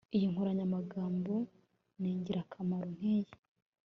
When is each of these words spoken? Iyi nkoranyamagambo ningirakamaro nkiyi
Iyi 0.15 0.25
nkoranyamagambo 0.31 1.33
ningirakamaro 1.99 2.87
nkiyi 2.97 3.33